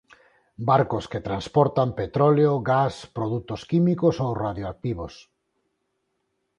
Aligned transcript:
Barcos 0.69 1.05
que 1.11 1.21
transportan 1.27 1.89
petróleo, 2.01 2.51
gas, 2.71 2.93
produtos 3.17 3.61
químicos 3.71 4.15
ou 4.25 4.31
radioactivos. 4.45 5.13